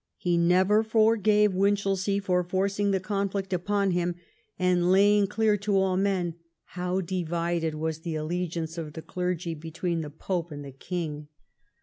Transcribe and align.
He 0.17 0.35
never 0.35 0.81
forgave 0.81 1.53
Winchelsea 1.53 2.17
for 2.19 2.43
forcing 2.43 2.89
the 2.89 2.99
conflict 2.99 3.53
upon 3.53 3.91
him 3.91 4.15
and 4.57 4.91
laying 4.91 5.27
clear 5.27 5.57
to 5.57 5.77
all 5.77 5.95
men 5.95 6.33
how 6.63 7.01
divided 7.01 7.75
was 7.75 7.99
the 7.99 8.15
allegiance 8.15 8.79
of 8.79 8.93
the 8.93 9.03
clergy 9.03 9.53
between 9.53 10.01
the 10.01 10.09
pope 10.09 10.51
and 10.51 10.65
the 10.65 10.71
king. 10.71 11.27